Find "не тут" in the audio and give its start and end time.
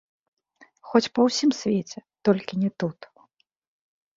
2.63-2.99